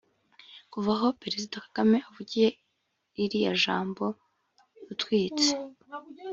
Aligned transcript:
Kuva 0.71 0.89
aho 0.97 1.07
Perezida 1.21 1.63
Kagame 1.65 1.97
avugiye 2.09 2.47
ririya 3.15 3.53
jambo 3.63 4.05
rutwitsi 4.87 5.49